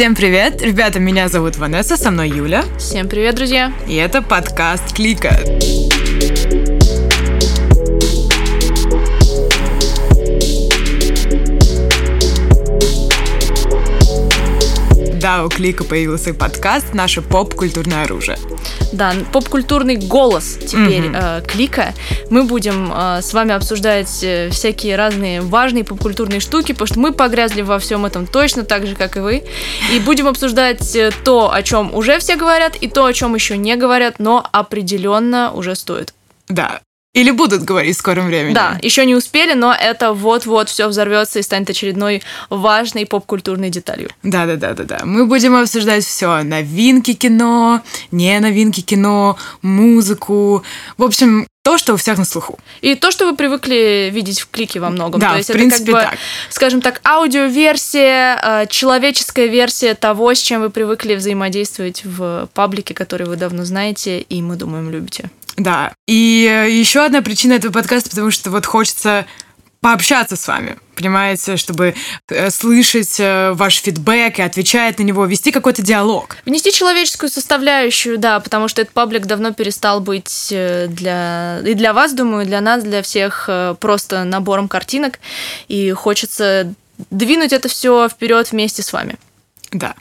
[0.00, 0.62] Всем привет!
[0.62, 2.64] Ребята, меня зовут Ванесса, со мной Юля.
[2.78, 3.70] Всем привет, друзья!
[3.86, 5.38] И это подкаст Клика.
[15.20, 18.38] Да, у Клика появился подкаст «Наше поп-культурное оружие».
[18.92, 21.42] Да, поп-культурный голос теперь mm-hmm.
[21.42, 21.94] э, Клика.
[22.28, 27.12] Мы будем э, с вами обсуждать э, всякие разные важные поп-культурные штуки, потому что мы
[27.12, 29.44] погрязли во всем этом точно так же, как и вы.
[29.94, 33.56] И будем обсуждать э, то, о чем уже все говорят, и то, о чем еще
[33.56, 36.14] не говорят, но определенно уже стоит.
[36.48, 36.80] Да,
[37.12, 38.54] или будут говорить в скором времени.
[38.54, 44.10] Да, еще не успели, но это вот-вот все взорвется и станет очередной важной поп-культурной деталью.
[44.22, 45.00] Да, да, да, да, да.
[45.04, 47.82] Мы будем обсуждать все: новинки кино,
[48.12, 50.62] не новинки кино, музыку.
[50.98, 52.58] В общем, то, что у всех на слуху.
[52.80, 55.20] И то, что вы привыкли видеть в клике во многом.
[55.20, 56.12] Да, то есть в принципе, это как так.
[56.12, 56.18] бы,
[56.48, 63.26] скажем так, аудиоверсия, э, человеческая версия того, с чем вы привыкли взаимодействовать в паблике, который
[63.26, 65.28] вы давно знаете и, мы думаем, любите.
[65.60, 65.92] Да.
[66.06, 69.26] И еще одна причина этого подкаста, потому что вот хочется
[69.80, 71.94] пообщаться с вами, понимаете, чтобы
[72.28, 76.36] э, слышать э, ваш фидбэк и отвечать на него, вести какой-то диалог.
[76.44, 81.94] Внести человеческую составляющую, да, потому что этот паблик давно перестал быть э, для и для
[81.94, 85.18] вас, думаю, и для нас, для всех э, просто набором картинок,
[85.68, 86.74] и хочется
[87.10, 89.16] двинуть это все вперед вместе с вами.
[89.72, 89.94] Да.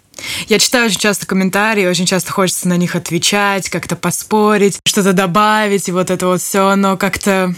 [0.48, 5.88] Я читаю очень часто комментарии, очень часто хочется на них отвечать, как-то поспорить, что-то добавить,
[5.88, 7.54] и вот это вот все, но как-то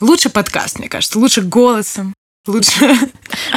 [0.00, 2.14] лучше подкаст, мне кажется, лучше голосом.
[2.46, 2.90] Лучше.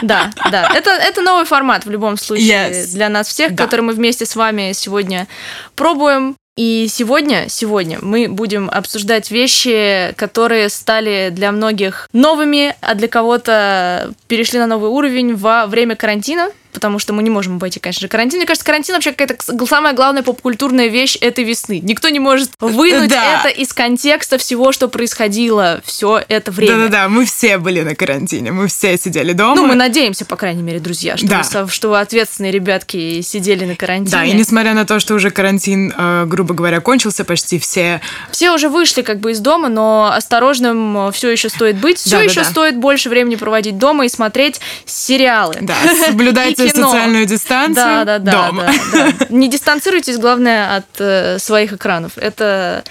[0.02, 0.72] Да, да.
[0.74, 2.94] Это, это новый формат в любом случае Yes.
[2.94, 3.66] для нас всех, Да.
[3.66, 5.28] который мы вместе с вами сегодня
[5.76, 6.36] пробуем.
[6.56, 14.12] И сегодня, сегодня мы будем обсуждать вещи, которые стали для многих новыми, а для кого-то
[14.28, 18.38] перешли на новый уровень во время карантина, потому что мы не можем обойти, конечно карантин.
[18.38, 21.80] Мне кажется, карантин вообще какая-то самая главная поп-культурная вещь этой весны.
[21.84, 23.40] Никто не может вынуть Да.
[23.40, 26.76] это из контекста всего, что происходило все это время.
[26.76, 29.56] Да-да-да, мы все были на карантине, мы все сидели дома.
[29.56, 31.42] Ну, мы надеемся, по крайней мере, друзья, что, Да.
[31.64, 34.12] вы, что вы ответственные ребятки сидели на карантине.
[34.12, 38.02] Да, и несмотря на то, что уже карантин, э, грубо говоря, кончился, почти все
[38.32, 41.98] Все уже вышли как бы из дома, но осторожным все еще стоит быть.
[41.98, 42.30] Все Да-да-да.
[42.30, 45.56] еще стоит больше времени проводить дома и смотреть сериалы.
[45.62, 45.76] Да,
[46.06, 46.88] соблюдайте Кино.
[46.92, 48.66] социальную дистанцию Да, да, да, дома.
[48.92, 49.26] да, да.
[49.30, 52.14] Не дистанцируйтесь, главное, от э, своих экранов.
[52.18, 52.84] Это,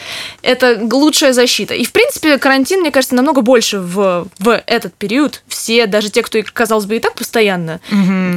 [0.42, 1.75] это лучшая защита.
[1.75, 5.42] И, в принципе, карантин, мне кажется, намного больше в, в этот период.
[5.48, 7.81] Все, даже те, кто, казалось бы, и так постоянно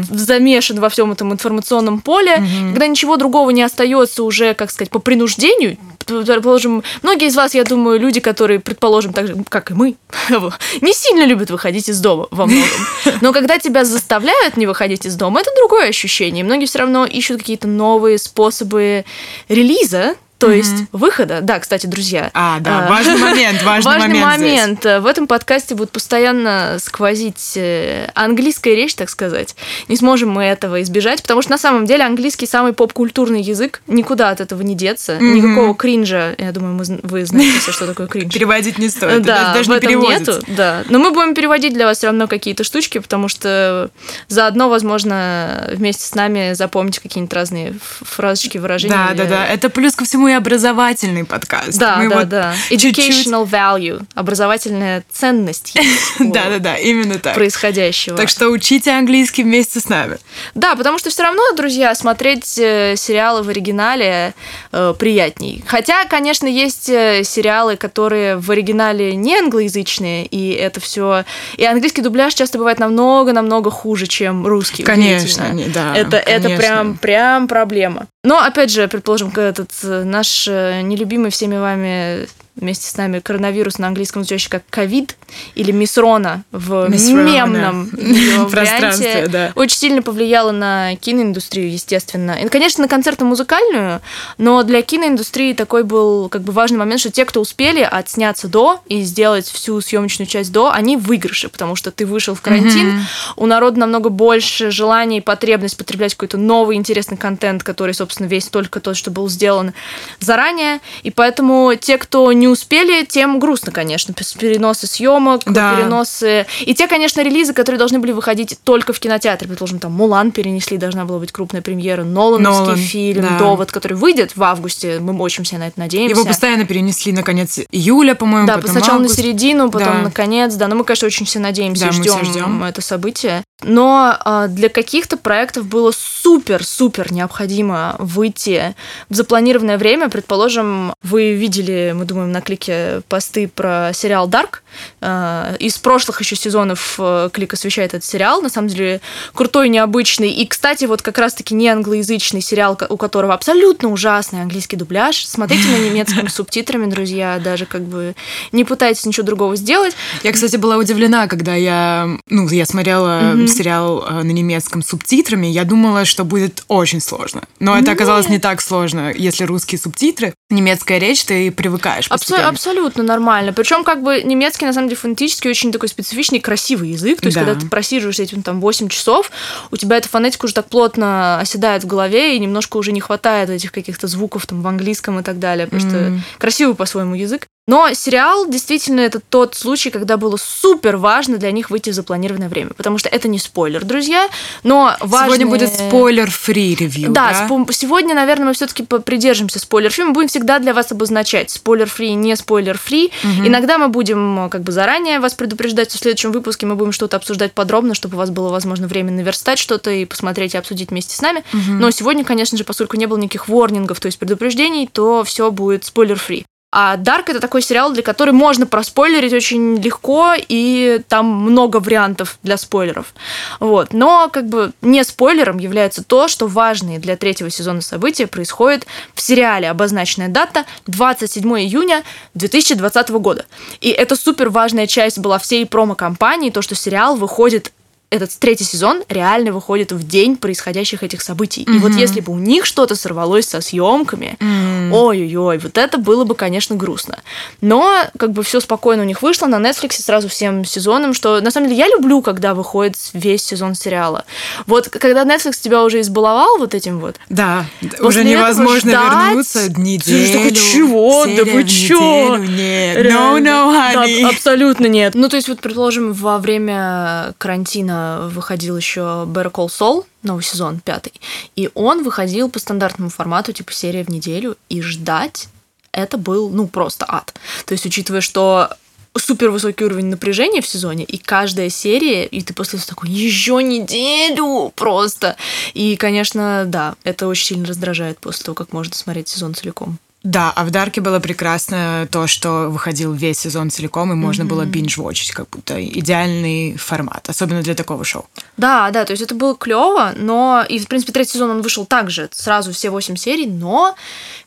[0.10, 5.00] замешан во всем этом информационном поле, когда ничего другого не остается уже, как сказать, по
[5.00, 5.78] принуждению.
[6.06, 9.96] Предположим, многие из вас, я думаю, люди, которые, предположим, так же, как и мы,
[10.82, 12.70] не сильно любят выходить из дома во многом.
[13.22, 16.44] Но когда тебя заставляют не выходить из дома, это другое ощущение.
[16.44, 19.06] Многие все равно ищут какие-то новые способы
[19.48, 21.42] релиза, то есть выхода.
[21.42, 22.32] Да, кстати, друзья.
[22.34, 24.40] А, да, а, важный момент, важный, Важный момент.
[24.40, 24.62] здесь.
[24.62, 25.04] момент.
[25.04, 29.56] В этом подкасте будет постоянно сквозить э, английская речь, так сказать.
[29.90, 33.82] Не сможем мы этого избежать, потому что на самом деле английский самый поп-культурный язык.
[33.88, 35.18] Никуда от этого не деться.
[35.20, 36.36] Никакого кринжа.
[36.38, 38.34] Я думаю, мы, вы знаете все, что такое кринж.
[38.40, 40.84] Переводить не стоит, Да, даже в не этом нету, да.
[40.90, 43.90] Но мы будем переводить для вас все равно какие-то штучки, потому что
[44.30, 48.96] заодно, возможно, вместе с нами запомните какие-нибудь разные фразочки, выражения.
[48.96, 49.46] Да, да, да.
[49.46, 51.78] Это плюс ко всему и образовательный подкаст.
[51.78, 52.54] Да, Мы да, вот да.
[52.70, 55.74] чуть-чуть- Educational value, образовательная ценность
[56.20, 57.36] Да, да, да, именно так.
[57.36, 58.18] происходящего.
[58.18, 60.18] Так что учите английский вместе с нами.
[60.56, 64.34] Да, потому что все равно, друзья, смотреть э, сериалы в оригинале
[64.72, 65.64] э, приятней.
[65.68, 71.26] Хотя, конечно, есть э, сериалы, которые в оригинале не англоязычные, и это все.
[71.58, 74.84] И английский дубляж часто бывает намного-намного хуже, чем русский.
[74.84, 78.08] Конечно, не- да, Это, это прям, прям проблема.
[78.24, 82.28] Но, опять же, предположим, этот э, наш э, нелюбимый всеми вами
[82.60, 85.18] вместе с нами коронавирус на английском звучащий как ковид
[85.56, 87.22] или мисрона в Мисрона.
[87.22, 89.52] мемном его Пространстве, да.
[89.56, 92.32] очень сильно повлияло на киноиндустрию, естественно.
[92.32, 94.02] И, конечно, на концертно-музыкальную,
[94.38, 98.80] но для киноиндустрии такой был как бы важный момент, что те, кто успели отсняться до
[98.88, 103.04] и сделать всю съемочную часть до, они в выигрыше, потому что ты вышел в карантин,
[103.36, 108.48] у народа намного больше желания и потребность потреблять какой-то новый интересный контент, который, собственно, весь
[108.48, 109.74] только тот, что был сделан
[110.20, 110.80] заранее.
[111.02, 114.14] И поэтому те, кто не успели, тем грустно, конечно.
[114.14, 115.76] Переносы съемок, Да.
[115.76, 116.46] переносы.
[116.62, 119.48] И те, конечно, релизы, которые должны были выходить только в кинотеатре.
[119.48, 122.04] Предположим, там Мулан перенесли, должна была быть крупная премьера.
[122.04, 123.38] Нолановский Нолан, фильм, да.
[123.40, 125.00] Довод, который выйдет в августе.
[125.00, 126.16] Мы очень все на это надеемся.
[126.16, 129.18] Его постоянно перенесли на конец июля, по-моему, Да, сначала август.
[129.18, 130.02] на середину, потом Да.
[130.04, 130.54] на конец.
[130.56, 132.64] Да, но мы, конечно, очень все надеемся Да, и ждем ждём.
[132.64, 133.44] это событие.
[133.62, 138.74] Но э, для каких-то проектов было супер-супер необходимо выйти
[139.10, 140.10] в запланированное время.
[140.10, 144.60] Предположим, вы видели, мы думаем, на клике посты про сериал Dark.
[145.02, 148.42] Э, из прошлых еще сезонов э, клик освещает этот сериал.
[148.42, 149.02] На самом деле
[149.34, 150.32] крутой, необычный.
[150.32, 155.26] И, кстати, вот как раз-таки не англоязычный сериал, у которого абсолютно ужасный английский дубляж.
[155.26, 157.42] Смотрите на немецком с субтитрами, друзья.
[157.44, 158.16] Даже как бы
[158.54, 159.96] не пытайтесь ничего другого сделать.
[160.24, 163.34] Я, кстати, была удивлена, когда я, ну, я смотрела.
[163.50, 165.48] Сериал э, на немецком с субтитрами.
[165.48, 167.44] Я думала, что будет очень сложно.
[167.60, 169.12] Но это оказалось не так сложно.
[169.16, 173.54] Если русские субтитры, немецкая речь, ты привыкаешь Абсо- абсолютно нормально.
[173.54, 177.22] Причем как бы немецкий, на самом деле, фонетически очень такой специфичный, красивый язык.
[177.22, 177.46] То есть, да.
[177.46, 179.32] когда ты просиживаешь этим там 8 часов,
[179.72, 183.50] у тебя эта фонетика уже так плотно оседает в голове, и немножко уже не хватает
[183.50, 185.68] этих каких-то звуков там в английском и так далее.
[185.68, 185.90] Потому mm.
[185.90, 187.48] что красивый по-своему язык.
[187.70, 192.50] Но сериал действительно это тот случай, когда было супер важно для них выйти в запланированное
[192.50, 194.28] время, потому что это не спойлер, друзья,
[194.64, 195.28] но важно...
[195.28, 197.48] Сегодня будет спойлер-фри ревью, да?
[197.48, 202.16] Да, сегодня, наверное, мы все таки придержимся спойлер-фри, мы будем всегда для вас обозначать спойлер-фри,
[202.16, 203.12] не спойлер-фри.
[203.24, 203.48] Угу.
[203.48, 207.18] Иногда мы будем как бы заранее вас предупреждать, что в следующем выпуске мы будем что-то
[207.18, 211.16] обсуждать подробно, чтобы у вас было, возможно, время наверстать что-то и посмотреть и обсудить вместе
[211.16, 211.44] с нами.
[211.54, 211.74] Угу.
[211.74, 215.86] Но сегодня, конечно же, поскольку не было никаких ворнингов, то есть предупреждений, то все будет
[215.86, 216.48] спойлер-фри.
[216.72, 222.38] А Дарк это такой сериал, для которого можно проспойлерить очень легко, и там много вариантов
[222.44, 223.16] для спойлеров.
[223.60, 223.92] Вот.
[223.92, 228.86] Но как бы не спойлером является то, что важные для третьего сезона события происходят
[229.16, 229.70] в сериале.
[229.70, 232.04] Обозначенная дата 27 июня
[232.36, 233.46] 2020 года.
[233.82, 237.72] И это супер важная часть была всей промо-компании, то, что сериал выходит
[238.10, 241.64] этот третий сезон реально выходит в день происходящих этих событий.
[241.64, 241.76] Mm-hmm.
[241.76, 244.92] И вот если бы у них что-то сорвалось со съемками, mm-hmm.
[244.92, 247.20] ой-ой-ой, вот это было бы, конечно, грустно.
[247.62, 251.52] Но как бы все спокойно у них вышло на Netflix сразу всем сезоном, что на
[251.52, 254.26] самом деле я люблю, когда выходит весь сезон сериала.
[254.66, 257.18] Вот когда Netflix тебя уже избаловал вот этим вот.
[257.30, 257.66] Да,
[258.00, 260.56] уже невозможно ждать, вернуться неделю.
[260.56, 261.26] Чего?
[261.26, 262.38] Да вы чё?
[262.38, 264.22] Нет, no, no, honey.
[264.24, 265.14] Да, абсолютно нет.
[265.14, 267.99] Ну, то есть вот, предположим, во время карантина
[268.32, 271.14] выходил еще Better Call Saul, новый сезон, пятый,
[271.56, 275.48] и он выходил по стандартному формату, типа серия в неделю, и ждать
[275.92, 277.34] это был, ну, просто ад.
[277.66, 278.70] То есть, учитывая, что
[279.18, 284.72] супер высокий уровень напряжения в сезоне, и каждая серия, и ты после такой, еще неделю
[284.76, 285.36] просто.
[285.74, 289.98] И, конечно, да, это очень сильно раздражает после того, как можно смотреть сезон целиком.
[290.24, 294.48] Да, а в Дарке было прекрасно то, что выходил весь сезон целиком, и можно mm-hmm.
[294.48, 298.26] было бинж-вотчить, как будто идеальный формат, особенно для такого шоу.
[298.58, 301.86] Да, да, то есть это было клево, но и, в принципе, третий сезон он вышел
[301.86, 303.96] также, сразу все восемь серий, но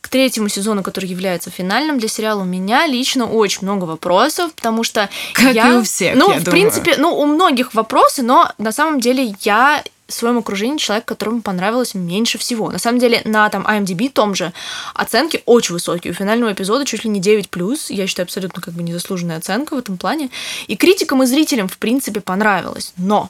[0.01, 4.83] к третьему сезону, который является финальным для сериала, у меня лично очень много вопросов, потому
[4.83, 5.69] что как я...
[5.69, 6.51] и у всех, Ну, в думаю.
[6.51, 9.83] принципе, ну, у многих вопросы, но на самом деле я
[10.13, 12.71] в своем окружении человек, которому понравилось меньше всего.
[12.71, 14.53] На самом деле, на там IMDb том же
[14.93, 16.11] оценки очень высокие.
[16.11, 17.77] У финального эпизода чуть ли не 9+.
[17.89, 20.29] Я считаю, абсолютно как бы незаслуженная оценка в этом плане.
[20.67, 22.93] И критикам и зрителям, в принципе, понравилось.
[22.97, 23.29] Но,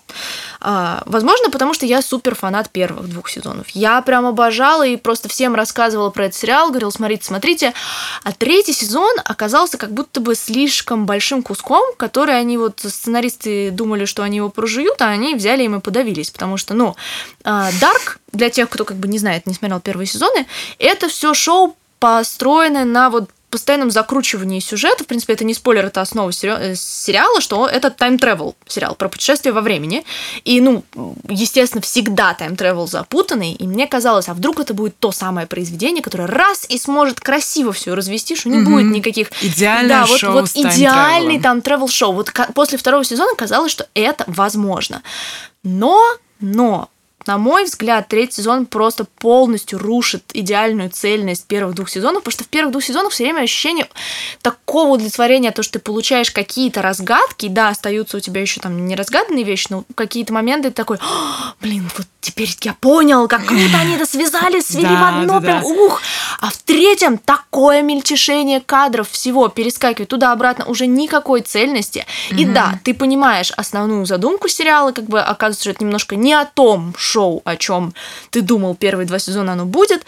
[0.62, 3.70] э, возможно, потому что я супер фанат первых двух сезонов.
[3.70, 7.74] Я прям обожала и просто всем рассказывала про этот сериал, говорила, смотрите, смотрите.
[8.24, 14.06] А третий сезон оказался как будто бы слишком большим куском, который они вот, сценаристы думали,
[14.06, 16.96] что они его прожуют, а они взяли им и подавились, потому что ну,
[17.44, 20.48] Dark, для тех, кто как бы не знает, не смотрел первые сезоны,
[20.80, 26.02] это все шоу построенное на вот постоянном закручивании сюжета, в принципе, это не спойлер, это
[26.02, 30.04] основа э, сериала, что это time travel сериал про путешествие во времени.
[30.44, 30.84] И, ну,
[31.30, 36.02] естественно, всегда time travel запутанный, и мне казалось, а вдруг это будет то самое произведение,
[36.02, 38.66] которое раз и сможет красиво все развести, что не mm-hmm.
[38.66, 39.28] будет никаких...
[39.44, 42.14] Идеальное да, вот, шоу вот с идеальный time travel шоу.
[42.14, 45.04] Вот после второго сезона казалось, что это возможно.
[45.62, 46.04] Но
[46.44, 46.90] но
[47.26, 52.44] на мой взгляд, третий сезон просто полностью рушит идеальную цельность первых двух сезонов, потому что
[52.44, 53.88] в первых двух сезонах все время ощущение
[54.42, 59.44] такого удовлетворения, то, что ты получаешь какие-то разгадки, да, остаются у тебя еще там неразгаданные
[59.44, 60.98] вещи, но какие-то моменты ты такой,
[61.62, 66.02] блин, вот теперь я понял, как круто они это связали, свели в одно, прям, ух!
[66.40, 72.06] А в третьем такое мельчешение кадров всего перескакивает туда-обратно, уже никакой цельности.
[72.32, 76.46] И да, ты понимаешь основную задумку сериала, как бы оказывается, что это немножко не о
[76.46, 77.94] том шоу, о чем
[78.32, 80.06] ты думал первые два сезона оно будет.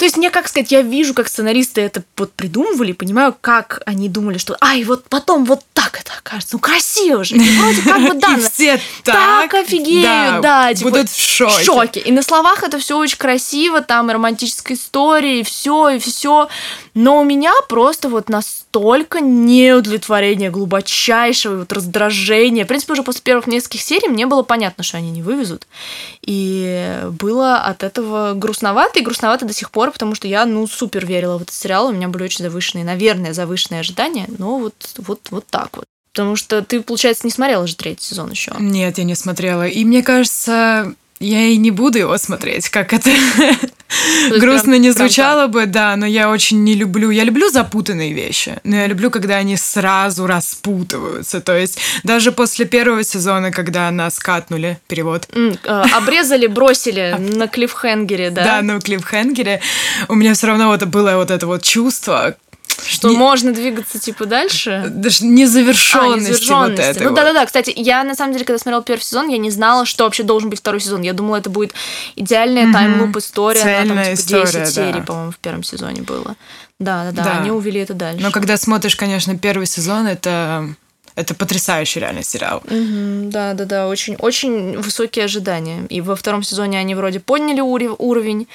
[0.00, 4.08] То есть мне, как сказать, я вижу, как сценаристы это вот придумывали, понимаю, как они
[4.08, 6.56] думали, что ай, вот потом вот так это окажется.
[6.56, 7.36] Ну, красиво же.
[7.36, 12.00] И вроде как бы, да, все так, офигеют, да, типа, будут в шоке.
[12.00, 16.48] И на словах это все очень красиво, там и романтическая история, и все, и все.
[16.94, 22.64] Но у меня просто вот настолько неудовлетворение, глубочайшее вот раздражение.
[22.64, 25.66] В принципе, уже после первых нескольких серий мне было понятно, что они не вывезут.
[26.22, 31.06] И было от этого грустновато, и грустновато до сих пор, потому что я, ну, супер
[31.06, 35.20] верила в этот сериал, у меня были очень завышенные, наверное, завышенные ожидания, но вот, вот,
[35.30, 35.84] вот так вот.
[36.12, 38.52] Потому что ты, получается, не смотрела же третий сезон еще.
[38.58, 39.66] Нет, я не смотрела.
[39.66, 43.10] И мне кажется, я и не буду его смотреть, как это
[44.38, 47.10] грустно не звучало бы, да, но я очень не люблю.
[47.10, 51.40] Я люблю запутанные вещи, но я люблю, когда они сразу распутываются.
[51.40, 55.28] То есть даже после первого сезона, когда нас катнули, перевод.
[55.34, 58.44] Э, обрезали, бросили на клиффхенгере, да?
[58.44, 59.60] Да, на клиффхенгере.
[60.08, 62.34] У меня все равно вот было вот это вот чувство,
[62.86, 63.16] что не...
[63.16, 64.84] можно двигаться типа дальше?
[64.88, 67.06] Даже незавершенности, а, вот этой.
[67.06, 70.04] Ну да-да-да, кстати, я на самом деле, когда смотрела первый сезон, я не знала, что
[70.04, 71.02] вообще должен быть второй сезон.
[71.02, 71.74] Я думала, это будет
[72.16, 72.72] идеальная mm-hmm.
[72.72, 73.60] таймлуп история.
[73.60, 74.66] Цельная на, там, типа, история, 10 да.
[74.66, 76.36] серий, по-моему, в первом сезоне было.
[76.78, 77.38] Да-да-да, да.
[77.38, 78.22] они увели это дальше.
[78.22, 80.74] Но когда смотришь, конечно, первый сезон, это
[81.16, 82.62] это потрясающий реально сериал.
[82.66, 85.84] да, да, да, очень, очень высокие ожидания.
[85.88, 88.46] И во втором сезоне они вроде подняли уровень,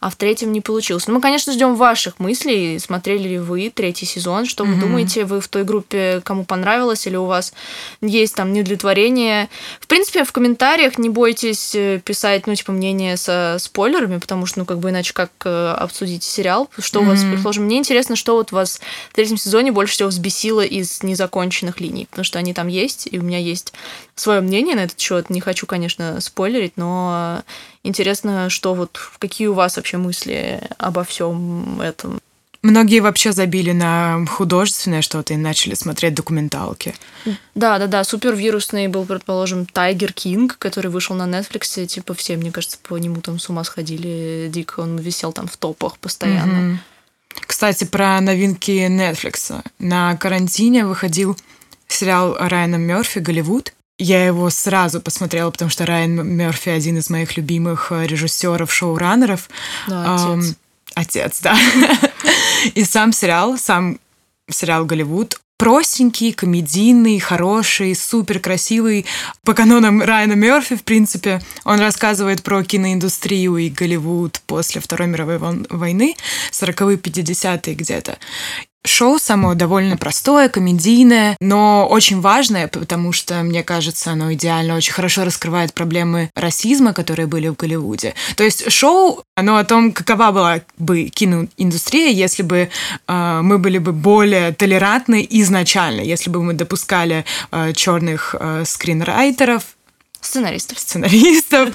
[0.00, 1.06] а в третьем не получилось.
[1.06, 2.78] Ну, мы, конечно, ждем ваших мыслей.
[2.78, 4.46] Смотрели ли вы третий сезон?
[4.46, 4.80] Что вы mm-hmm.
[4.80, 5.24] думаете?
[5.24, 7.52] Вы в той группе, кому понравилось, или у вас
[8.00, 9.48] есть там неудовлетворение?
[9.80, 14.60] В принципе, в комментариях не бойтесь э, писать, ну, типа, мнение со спойлерами, потому что,
[14.60, 16.70] ну, как бы иначе как э, обсудить сериал?
[16.78, 17.02] Что mm-hmm.
[17.02, 21.02] у вас, предположим, мне интересно, что вот вас в третьем сезоне больше всего взбесило из
[21.02, 23.72] незаконченных линий, потому что они там есть, и у меня есть
[24.14, 25.28] свое мнение на этот счет.
[25.28, 27.42] Не хочу, конечно, спойлерить, но
[27.82, 32.20] интересно, что вот какие у вас вообще мысли обо всем этом.
[32.62, 36.94] Многие вообще забили на художественное что-то и начали смотреть документалки.
[37.54, 38.02] Да, да, да.
[38.02, 41.86] Супервирусный был, предположим, Тайгер Кинг, который вышел на Netflix.
[41.86, 44.80] Типа все, мне кажется, по нему там с ума сходили дико.
[44.80, 46.72] Он висел там в топах постоянно.
[46.72, 46.78] Угу.
[47.46, 49.62] Кстати, про новинки Netflix.
[49.78, 51.38] На карантине выходил
[51.86, 53.72] сериал Райана Мерфи «Голливуд».
[53.98, 59.50] Я его сразу посмотрела, потому что Райан Мерфи один из моих любимых э, режиссеров, шоураннеров.
[59.88, 60.28] Да, отец.
[60.28, 60.56] Эм,
[60.94, 61.58] отец, да.
[62.74, 63.98] И сам сериал, сам
[64.48, 69.04] сериал «Голливуд», простенький, комедийный, хороший, супер красивый.
[69.44, 75.38] По канонам Райана Мерфи, в принципе, он рассказывает про киноиндустрию и Голливуд после Второй мировой
[75.38, 76.16] войны,
[76.52, 78.18] 40-е, 50-е где-то.
[78.86, 84.92] Шоу само довольно простое, комедийное, но очень важное, потому что, мне кажется, оно идеально очень
[84.92, 88.14] хорошо раскрывает проблемы расизма, которые были в Голливуде.
[88.36, 92.70] То есть шоу, оно о том, какова была бы киноиндустрия, если бы
[93.08, 99.64] э, мы были бы более толерантны изначально, если бы мы допускали э, черных э, скринрайтеров,
[100.20, 100.78] Сценаристов.
[100.78, 101.70] Сценаристов,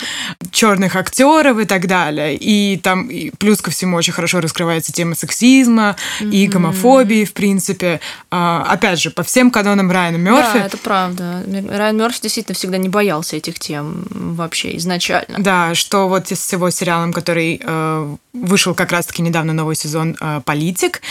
[0.52, 2.36] черных актеров и так далее.
[2.36, 6.32] И там и плюс ко всему очень хорошо раскрывается тема сексизма mm-hmm.
[6.32, 8.02] и гомофобии, в принципе.
[8.32, 10.60] А, опять же, по всем канонам Райана Мерфи.
[10.60, 11.44] Да, это правда.
[11.70, 15.40] Райан Мерфи действительно всегда не боялся этих тем вообще изначально.
[15.40, 20.42] Да, что вот с его сериалом, который э, вышел как раз-таки недавно новый сезон э,
[20.44, 21.02] «Политик»,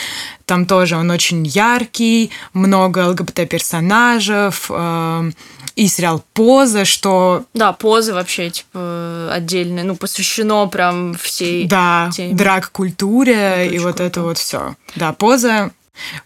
[0.45, 5.31] там тоже он очень яркий, много ЛГБТ-персонажев, э,
[5.77, 7.45] и сериал «Поза», что...
[7.55, 14.39] Да, «Поза» вообще, типа, отдельно, ну, посвящено прям всей Да, драг-культуре и вот это вот
[14.39, 14.77] все.
[14.97, 15.71] Да, «Поза»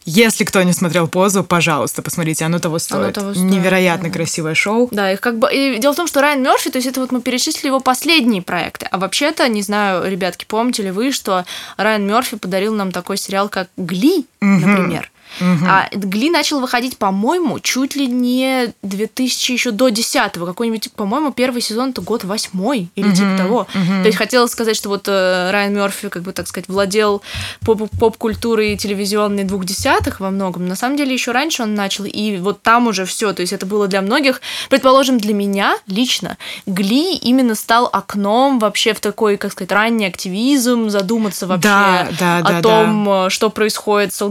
[0.04, 3.02] Если кто не смотрел позу, пожалуйста, посмотрите, оно того стоит.
[3.02, 4.14] Оно того стоит Невероятно да.
[4.14, 4.88] красивое шоу.
[4.92, 5.52] Да, их как бы.
[5.52, 8.42] И дело в том, что Райан Мерфи, то есть это вот мы перечислили его последние
[8.42, 8.86] проекты.
[8.90, 11.44] А вообще-то, не знаю, ребятки, помните ли вы, что
[11.76, 14.50] Райан Мерфи подарил нам такой сериал, как Гли, угу.
[14.50, 15.10] например.
[15.40, 15.66] Угу.
[15.66, 21.60] А Гли начал выходить, по-моему, чуть ли не 2000 еще до 10 какой-нибудь, по-моему, первый
[21.60, 23.16] сезон это год восьмой или угу.
[23.16, 23.58] типа того.
[23.60, 24.02] Угу.
[24.02, 27.22] То есть хотела сказать, что вот э, Райан Мерфи, как бы так сказать, владел
[27.64, 30.66] поп- поп-культурой телевизионной двух десятых во многом.
[30.66, 33.32] На самом деле еще раньше он начал, и вот там уже все.
[33.32, 34.40] То есть это было для многих,
[34.70, 40.88] предположим, для меня лично, Гли именно стал окном вообще в такой, как сказать, ранний активизм,
[40.88, 43.30] задуматься вообще да, да, о да, том, да.
[43.30, 44.22] что происходит с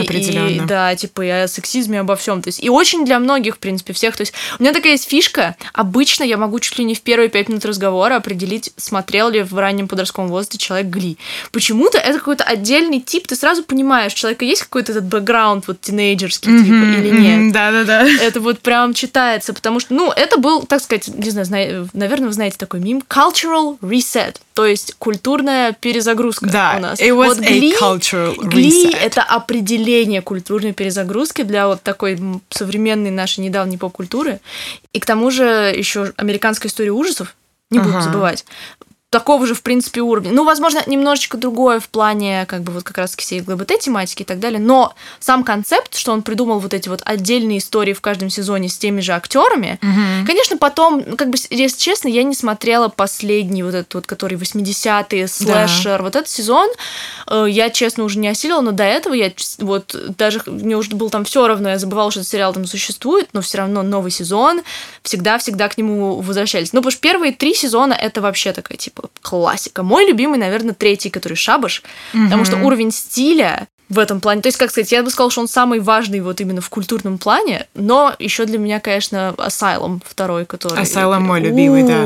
[0.00, 0.48] Определенно.
[0.48, 2.42] и да, типа и о сексизме, обо всем.
[2.42, 4.16] То есть, и очень для многих, в принципе, всех.
[4.16, 5.56] То есть, у меня такая есть фишка.
[5.72, 9.56] Обычно я могу чуть ли не в первые пять минут разговора определить, смотрел ли в
[9.56, 11.18] раннем подростковом возрасте человек Гли.
[11.52, 15.80] Почему-то это какой-то отдельный тип, ты сразу понимаешь, у человека есть какой-то этот бэкграунд вот
[15.80, 17.52] тинейджерский mm-hmm, типа или нет.
[17.52, 18.06] Да-да-да.
[18.22, 21.58] Это вот прям читается, потому что, ну, это был, так сказать, не знаю, зна...
[21.92, 27.00] наверное, вы знаете такой мим, cultural reset, то есть культурная перезагрузка да, у нас.
[27.00, 28.48] It was вот Гли, a cultural reset.
[28.48, 32.18] Гли это определение определение культурной перезагрузки для вот такой
[32.50, 34.40] современной нашей недавней поп-культуры.
[34.92, 37.34] И к тому же еще американская история ужасов,
[37.70, 38.02] не будем ага.
[38.02, 38.44] забывать.
[39.10, 40.32] Такого же, в принципе, уровня.
[40.32, 44.38] Ну, возможно, немножечко другое в плане, как бы, вот как раз всей ЛГБТ-тематики и так
[44.38, 48.68] далее, но сам концепт, что он придумал вот эти вот отдельные истории в каждом сезоне
[48.68, 50.26] с теми же актерами, Мгм.
[50.26, 54.36] конечно, потом, ну, как бы, если честно, я не смотрела последний вот этот вот, который
[54.36, 56.68] 80-е, слэшер, вот этот сезон,
[57.28, 61.08] э, я, честно, уже не осилила, но до этого я вот даже, мне уже было
[61.08, 64.60] там все равно, я забывала, что этот сериал там существует, но все равно новый сезон,
[65.02, 66.74] всегда-всегда к нему возвращались.
[66.74, 69.82] Ну, потому что первые три сезона это вообще такая, типа, классика.
[69.82, 74.42] Мой любимый, наверное, третий, который Шабаш, потому что уровень стиля в этом плане.
[74.42, 77.16] То есть, как сказать, я бы сказала, что он самый важный вот именно в культурном
[77.18, 80.78] плане, но еще для меня, конечно, Asylum второй, который...
[80.82, 82.04] Asylum мой любимый, да.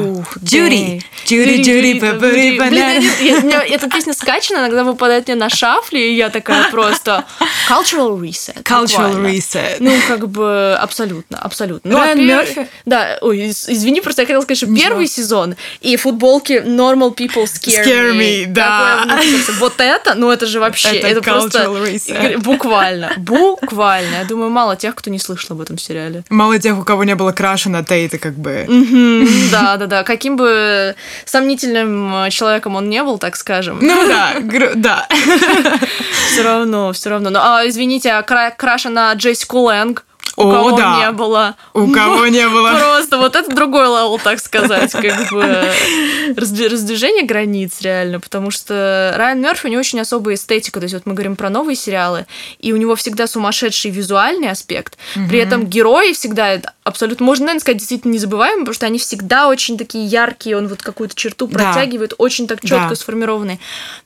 [2.58, 2.76] Банана.
[3.20, 7.24] я- я- меня эта песня скачана, иногда выпадает мне на шафле, и я такая просто...
[7.68, 8.62] Cultural reset.
[8.62, 9.76] Cultural reset.
[9.80, 11.90] Ну, как бы, абсолютно, абсолютно.
[11.90, 12.68] Ну, а Райан Мёрфи?
[12.86, 17.44] Да, ой, из- извини, просто я хотела сказать, что первый сезон и футболки Normal People
[17.44, 17.84] Scare,
[18.16, 19.04] me, да.
[19.58, 22.38] Вот это, ну это же вообще, это, просто reset.
[22.38, 24.17] буквально, буквально.
[24.17, 26.25] Я думаю, мало тех, кто не слышал об этом сериале.
[26.31, 28.67] Мало тех, у кого не было краша на Тейта, как бы.
[29.50, 30.02] Да, да, да.
[30.05, 33.79] Каким бы сомнительным э, человеком он не был, так скажем.
[33.81, 34.35] Ну да,
[34.75, 35.09] да.
[36.33, 37.31] Все равно, все равно.
[37.31, 40.05] Ну, а, извините, а кра- краша на Джессику Лэнг?
[40.36, 40.98] У О, кого да.
[40.98, 41.56] не было?
[41.74, 42.70] У кого не было.
[42.70, 45.42] Просто вот это другой level, так сказать, как бы.
[46.34, 50.94] Разд- раздвижение границ реально, потому что Райан Мерфи, у него очень особая эстетика, то есть
[50.94, 52.26] вот мы говорим про новые сериалы,
[52.58, 54.96] и у него всегда сумасшедший визуальный аспект,
[55.28, 59.78] при этом герои всегда абсолютно, можно, наверное, сказать, действительно незабываемые, потому что они всегда очень
[59.78, 63.58] такие яркие, он вот какую-то черту протягивает, очень так четко сформированные,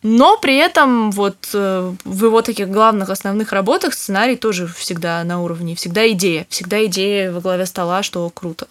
[0.03, 5.43] но при этом вот э, в его таких главных основных работах сценарий тоже всегда на
[5.43, 8.67] уровне, всегда идея, всегда идея во главе стола, что круто.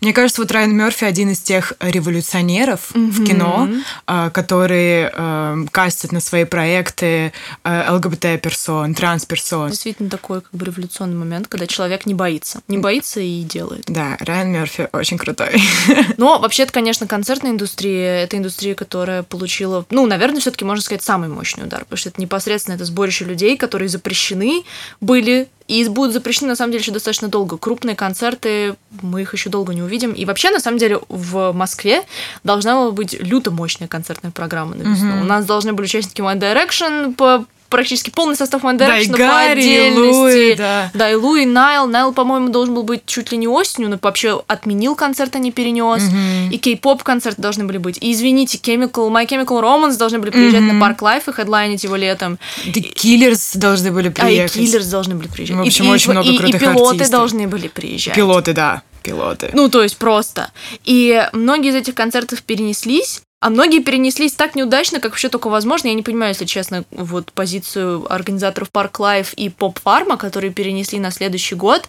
[0.00, 3.26] Мне кажется, вот Райан Мерфи один из тех революционеров в Мгм.
[3.26, 3.68] кино,
[4.06, 7.32] а, которые э, кастят на свои проекты
[7.64, 9.70] э, ЛГБТ-персон, транс-персон.
[9.70, 13.84] Действительно такой как бы революционный момент, когда человек не боится, не боится и делает.
[13.86, 15.60] Да, Райан Мерфи очень крутой.
[16.16, 21.28] Но вообще-то, конечно, концертная индустрия это индустрия, которая получила, ну, наверное, все-таки можно сказать самый
[21.28, 24.62] мощный удар, потому что это непосредственно это сборище людей, которые запрещены
[25.00, 27.58] были и будут запрещены, на самом деле, еще достаточно долго.
[27.58, 30.12] Крупные концерты, мы их еще долго не увидим.
[30.12, 32.04] И вообще, на самом деле, в Москве
[32.44, 35.12] должна была быть люто мощная концертная программа на весну.
[35.12, 35.22] Мгм.
[35.22, 39.12] У нас должны были участники One Direction по практически полный состав One Да, и Direction
[39.12, 40.16] по Гарри, и отдельности.
[40.18, 40.90] Луи, да.
[40.94, 41.86] Да, и Луи, и Найл.
[41.86, 45.52] Найл, по-моему, должен был быть чуть ли не осенью, но вообще отменил концерт, а не
[45.52, 46.02] перенес.
[46.02, 46.50] Мгм.
[46.50, 47.98] И кей-поп концерты должны были быть.
[48.00, 50.78] И извините, Chemical, My Chemical Romance должны были приезжать Мгм.
[50.78, 52.38] на Park Live и хедлайнить его летом.
[52.66, 54.52] The Killers должны были А и приехать.
[54.54, 55.56] Killers должны были приезжать.
[55.58, 57.10] В И- общем, и, очень много и- и крутых пилоты артистов.
[57.10, 58.14] должны были приезжать.
[58.14, 59.50] Пилоты, да, пилоты.
[59.52, 60.50] Ну, то есть просто.
[60.84, 65.88] И многие из этих концертов перенеслись, а многие перенеслись так неудачно, как вообще только возможно.
[65.88, 70.52] Я не понимаю, если честно, вот позицию организаторов Park Live и Pop Farm а, которые
[70.52, 71.88] перенесли на следующий год,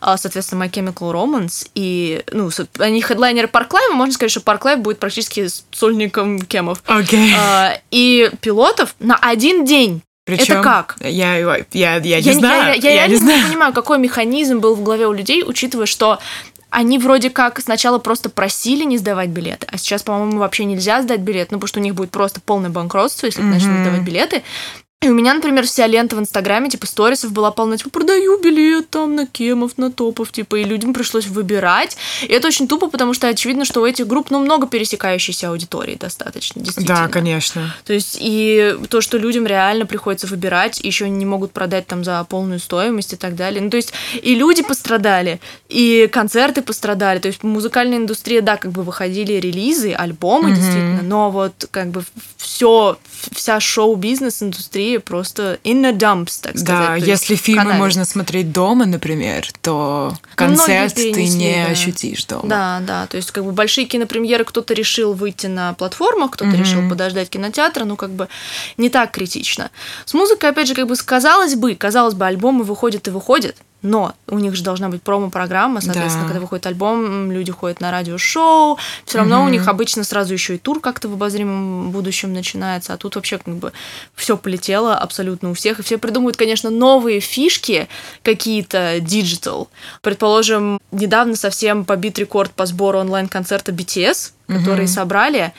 [0.00, 1.68] а, соответственно, My Chemical Romance.
[1.76, 6.40] И, ну, они хедлайнеры Park Live а, можно сказать, что Park Live будет практически сольником
[6.40, 6.82] Кемов.
[6.86, 7.32] Окей.
[7.38, 10.02] А, И пилотов на один день.
[10.24, 10.96] Причем это как?
[11.00, 12.66] Я, я, я, я не Я, знаю.
[12.66, 13.38] я- я реально не знаю.
[13.42, 16.18] не понимаю, какой механизм был в голове у людей, учитывая, что
[16.70, 21.20] они вроде как сначала просто просили не сдавать билеты, а сейчас, по-моему, вообще нельзя сдать
[21.20, 23.50] билет, ну, потому что у них будет просто полное банкротство, если Мгм.
[23.50, 24.42] начнут сдавать билеты.
[25.00, 28.90] И у меня, например, вся лента в Инстаграме, типа, сторисов была полна, типа, продаю билет
[28.90, 31.96] там на кемов, на топов, типа, и людям пришлось выбирать.
[32.22, 35.94] И это очень тупо, потому что очевидно, что у этих групп, ну, много пересекающейся аудитории
[35.94, 37.02] достаточно, действительно.
[37.02, 37.76] Да, конечно.
[37.84, 42.24] То есть и то, что людям реально приходится выбирать, еще не могут продать там за
[42.24, 43.60] полную стоимость и так далее.
[43.60, 47.20] Ну, то есть и люди пострадали, и концерты пострадали.
[47.20, 50.56] То есть музыкальная индустрия, да, как бы выходили релизы, альбомы, Мгм.
[50.56, 52.02] действительно, но вот как бы
[52.36, 52.98] все,
[53.32, 56.64] вся шоу-бизнес-индустрия просто in the dumps, так сказать.
[56.66, 61.70] Да, если фильмы можно смотреть дома, например, то Ну, концерт ты не да.
[61.72, 62.42] ощутишь дома.
[62.48, 66.60] Да, да, то есть как бы большие кинопремьеры кто-то решил выйти на платформах, кто-то Мгм.
[66.60, 68.28] решил подождать кинотеатра, ну как бы
[68.76, 69.70] не так критично.
[70.04, 74.14] С музыкой, опять же, как бы казалось бы, казалось бы, альбомы выходят и выходят, но
[74.26, 76.28] у них же должна быть промо-программа, соответственно, Да.
[76.28, 79.52] когда выходит альбом, люди ходят на радиошоу, все равно у Мгм.
[79.52, 83.54] них обычно сразу еще и тур как-то в обозримом будущем начинается, а тут вообще как
[83.54, 83.72] бы
[84.16, 87.88] все полетело абсолютно у всех, и все придумывают, конечно, новые фишки
[88.22, 89.68] какие-то digital.
[90.02, 94.94] Предположим, недавно совсем побит рекорд по сбору онлайн-концерта BTS, которые Мгм.
[94.94, 95.52] собрали.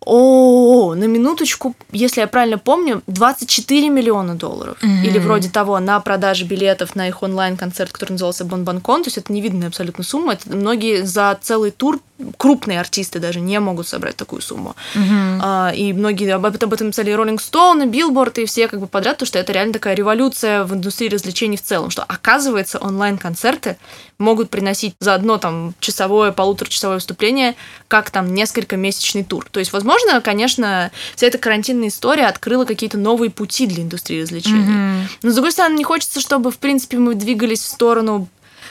[0.00, 4.78] О, на минуточку, если я правильно помню, 24 миллиона долларов.
[4.80, 5.02] Мгм.
[5.02, 9.02] Или вроде того, на продаже билетов на их онлайн-концерт, который назывался Bang Bang Con.
[9.02, 10.34] То есть это невиданная абсолютно сумма.
[10.34, 12.00] Это многие за целый тур
[12.36, 14.74] крупные артисты даже не могут собрать такую сумму.
[14.94, 15.40] Мгм.
[15.42, 18.80] А, и многие об этом, об этом писали Rolling Stone, и Билборд, и все как
[18.80, 22.78] бы подряд, потому что это реально такая революция в индустрии развлечений в целом, что оказывается
[22.78, 23.76] онлайн-концерты
[24.18, 27.54] могут приносить за одно там часовое, полуторачасовое выступление,
[27.86, 29.46] как там несколько месячный тур.
[29.50, 34.58] То есть, возможно, конечно, вся эта карантинная история открыла какие-то новые пути для индустрии развлечений.
[34.58, 35.08] Мгм.
[35.22, 38.28] Но, с другой стороны, не хочется, чтобы, в принципе, мы двигались в сторону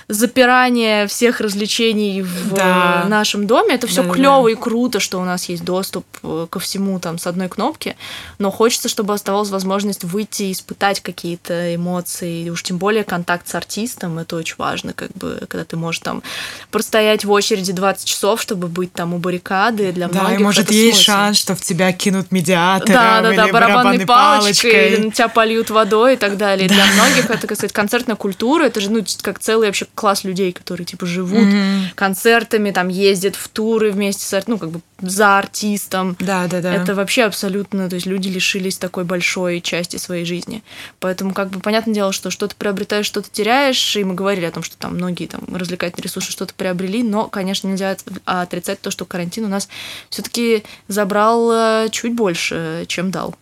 [0.09, 3.03] запирания всех развлечений в Да.
[3.05, 3.75] э, нашем доме.
[3.75, 4.13] Это все Да-да-да.
[4.15, 7.97] клево и круто, что у нас есть доступ э, ко всему там с одной кнопки,
[8.39, 13.47] но хочется, чтобы оставалась возможность выйти и испытать какие-то эмоции, и уж тем более контакт
[13.49, 16.23] с артистом, это очень важно, как бы, когда ты можешь там
[16.71, 20.71] простоять в очереди 20 часов, чтобы быть там у баррикады, для Да, многих и может
[20.71, 21.05] есть смысл.
[21.11, 25.05] шанс, что в тебя кинут медиатором Да, да, да, или барабанной палочкой, или палочкой.
[25.07, 26.67] на тебя польют водой и так далее.
[26.67, 30.23] И Для многих это, так сказать, концертная культура, это же, ну, как целый вообще класс
[30.23, 31.89] людей, которые, типа, живут Мгм.
[31.95, 36.15] концертами, там, ездят в туры вместе с, ну, как бы, за артистом.
[36.19, 36.73] Да, да, да.
[36.73, 40.63] Это вообще абсолютно, то есть люди лишились такой большой части своей жизни.
[40.99, 44.63] Поэтому, как бы, понятное дело, что что-то приобретаешь, что-то теряешь, и мы говорили о том,
[44.63, 49.05] что там многие там развлекательные ресурсы что-то приобрели, но, конечно, нельзя от- отрицать то, что
[49.05, 49.67] карантин у нас
[50.09, 53.35] все-таки забрал э, чуть больше, чем дал.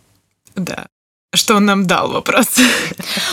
[0.55, 0.85] Да.
[1.33, 2.47] Что он нам дал, вопрос.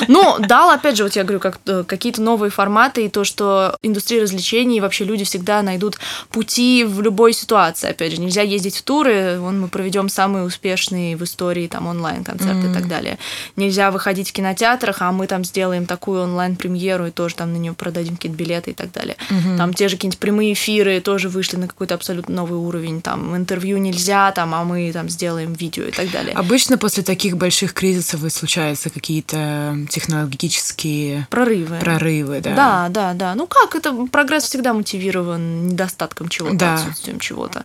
[0.09, 3.77] Ну, дал, опять же, вот я говорю, как э, какие-то новые форматы, и то, что
[3.83, 5.99] индустрия развлечений, и вообще люди всегда найдут
[6.31, 7.91] пути в любой ситуации.
[7.91, 12.71] Опять же, нельзя ездить в туры, вон мы проведем самые успешные в истории там онлайн-концерты
[12.71, 13.19] и так далее.
[13.55, 17.73] Нельзя выходить в кинотеатрах, а мы там сделаем такую онлайн-премьеру и тоже там на нее
[17.73, 19.17] продадим какие-то билеты и так далее.
[19.57, 23.01] Там те же какие-нибудь прямые эфиры тоже вышли на какой-то абсолютно новый уровень.
[23.01, 26.35] Там интервью нельзя, там, а мы там сделаем видео и так далее.
[26.35, 31.79] Обычно после таких больших кризисов и случаются какие-то технологические Прорывы.
[31.81, 32.55] прорывы, да.
[32.55, 33.35] Да, да, да.
[33.35, 36.75] Ну как, это прогресс всегда мотивирован недостатком чего-то, Да.
[36.75, 37.65] отсутствием чего-то.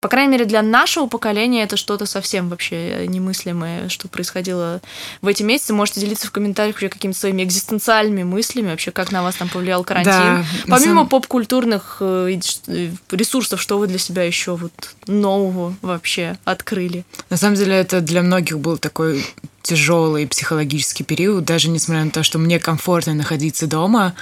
[0.00, 4.82] По крайней мере, для нашего поколения это что-то совсем вообще немыслимое, что происходило
[5.22, 5.72] в эти месяцы.
[5.72, 9.82] Можете делиться в комментариях вообще какими-то своими экзистенциальными мыслями, вообще как на вас там повлиял
[9.82, 10.12] карантин.
[10.12, 16.36] Да, Помимо самом- поп-культурных э, э, ресурсов, что вы для себя еще вот нового вообще
[16.44, 17.06] открыли?
[17.30, 19.24] На самом деле это для многих был такой
[19.64, 24.14] тяжелый психологический период, даже несмотря на то, что мне комфортно находиться дома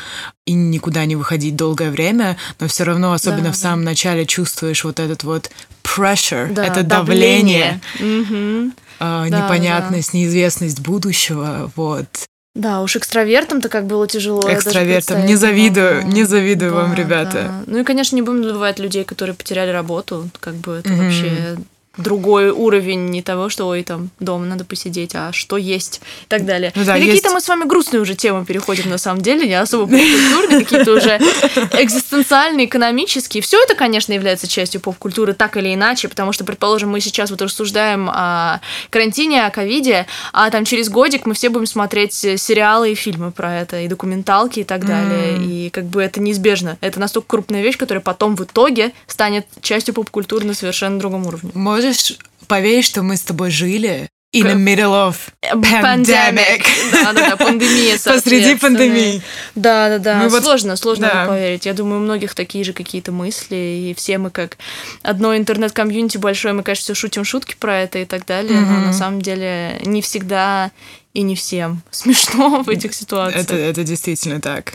[0.47, 4.85] и никуда не выходить долгое время, но все равно, особенно Да, в самом начале, чувствуешь
[4.85, 5.51] вот этот вот
[5.83, 8.69] pressure, Да, это давление, Мгм.
[8.69, 12.07] э, Да, непонятность, неизвестность будущего, вот.
[12.55, 14.43] Да, уж экстравертам-то как было тяжело.
[14.53, 15.25] Экстравертам.
[15.27, 17.33] Не завидую, не завидую вам, Да, ребята.
[17.33, 17.63] да.
[17.67, 20.29] Ну и, конечно, не будем забывать людей, которые потеряли работу.
[20.39, 20.99] Как бы это Мгм.
[21.03, 21.57] вообще
[21.97, 26.47] другой уровень не того, что ой, там дома надо посидеть, а что есть и так
[26.47, 26.73] далее.
[26.75, 29.47] Ну да, и какие-то есть- мы с вами грустные уже темы переходим на самом деле,
[29.47, 31.21] не особо поп-культурные, какие-то уже
[31.79, 33.43] экзистенциальные, экономические.
[33.43, 37.43] Все это, конечно, является частью поп-культуры так или иначе, потому что, предположим, мы сейчас вот
[37.43, 42.95] рассуждаем о карантине, о ковиде, а там через годик мы все будем смотреть сериалы и
[42.95, 45.39] фильмы про это, и документалки и так далее.
[45.43, 46.79] И как бы это неизбежно.
[46.81, 51.51] Это настолько крупная вещь, которая потом в итоге станет частью поп-культуры на совершенно другом уровне.
[51.83, 52.17] Можешь
[52.47, 56.65] поверить, что мы с тобой жили in the middle of pandemic.
[56.93, 59.21] Да, да, да, пандемия, Посреди пандемии.
[59.55, 60.19] Да, да, да.
[60.19, 61.27] Мы вот- сложно, сложно да.
[61.27, 61.67] поверить.
[61.67, 64.57] Я думаю, у многих такие же какие-то мысли, и все мы как
[65.03, 68.87] одно интернет-комьюнити большое, мы, конечно, все шутим шутки про это и так далее, но Мгм.
[68.87, 70.71] на самом деле не всегда
[71.15, 73.45] и не всем смешно в этих ситуациях.
[73.45, 74.75] Это, это действительно так.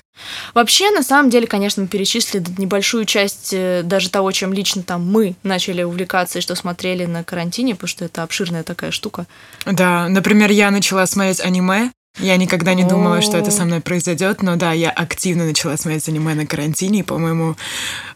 [0.54, 5.06] Вообще, на самом деле, конечно, мы перечислили небольшую часть э, даже того, чем лично там
[5.06, 9.28] мы начали увлекаться и что смотрели на карантине, потому что это обширная такая штука.
[9.66, 11.92] Да, например, я начала смотреть аниме.
[12.20, 16.08] Я никогда не думала, что это со мной произойдет, но да, я активно начала смотреть
[16.10, 17.56] аниме на карантине, и, по-моему,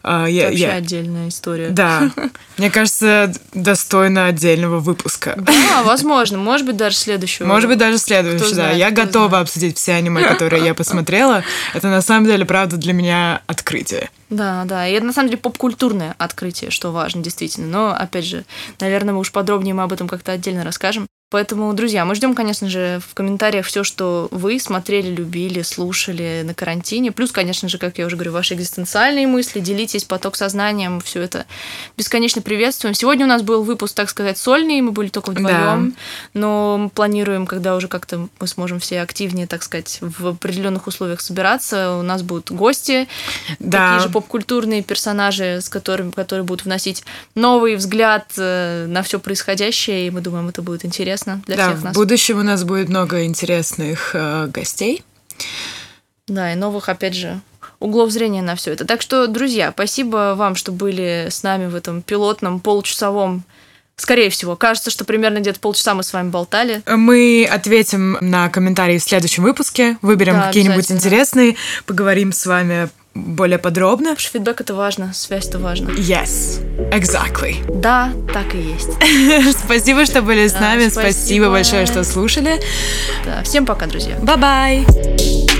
[0.02, 1.68] а, Это я, вообще я- отдельная история.
[1.68, 2.10] да,
[2.58, 5.34] мне кажется, достойно отдельного выпуска.
[5.36, 6.38] Да, возможно.
[6.38, 7.46] Может быть, даже следующего.
[7.46, 8.54] Может быть, даже следующий, Кто да.
[8.54, 9.42] знает, я готова знает.
[9.48, 11.44] обсудить все аниме, которые я посмотрела.
[11.74, 14.10] Это на самом деле, правда, для меня открытие.
[14.30, 14.88] Да, да.
[14.88, 17.66] И это на самом деле поп-культурное открытие, что важно, действительно.
[17.66, 18.44] Но, опять же,
[18.80, 21.06] наверное, мы уж подробнее мы об этом как-то отдельно расскажем.
[21.32, 26.52] Поэтому, друзья, мы ждем, конечно же, в комментариях все, что вы смотрели, любили, слушали на
[26.52, 27.10] карантине.
[27.10, 29.60] Плюс, конечно же, как я уже говорю, ваши экзистенциальные мысли.
[29.60, 31.00] Делитесь поток сознанием.
[31.00, 31.46] Все это
[31.96, 32.94] бесконечно приветствуем.
[32.94, 34.82] Сегодня у нас был выпуск, так сказать, сольный.
[34.82, 35.96] Мы были только вдвоем.
[36.34, 41.22] Но мы планируем, когда уже как-то мы сможем все активнее, так сказать, в определенных условиях
[41.22, 41.96] собираться.
[41.96, 43.08] У нас будут гости,
[43.58, 43.94] Да.
[43.94, 50.08] такие же поп-культурные персонажи, с которыми, которые будут вносить новый взгляд э, на все происходящее,
[50.08, 51.94] и мы думаем, это будет интересно для да, всех в нас.
[51.94, 55.04] будущем у нас будет много интересных э, гостей.
[56.28, 57.40] Да, и новых, опять же,
[57.78, 58.84] углов зрения на все это.
[58.84, 63.44] Так что, друзья, спасибо вам, что были с нами в этом пилотном получасовом
[63.94, 66.82] Скорее всего, кажется, что примерно где-то полчаса мы с вами болтали.
[66.86, 71.56] Мы ответим на комментарии в следующем выпуске, выберем Да, какие-нибудь интересные,
[71.86, 74.16] поговорим с вами более подробно.
[74.16, 75.90] Фидбэк это важно, связь это важно.
[75.90, 77.56] Yes, exactly.
[77.80, 78.90] Да, так и есть.
[79.64, 80.88] Спасибо, что были с Да, нами.
[80.88, 81.12] спасибо.
[81.12, 82.60] Спасибо большое, что слушали.
[83.24, 83.42] Да.
[83.42, 84.16] Всем пока, друзья.
[84.16, 85.51] Bye-bye.